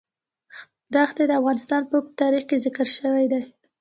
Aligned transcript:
ښتې 1.09 1.23
د 1.27 1.31
افغانستان 1.39 1.81
په 1.89 1.95
اوږده 1.97 2.19
تاریخ 2.21 2.43
کې 2.49 2.61
ذکر 2.65 2.87
شوی 2.97 3.25
دی. 3.31 3.41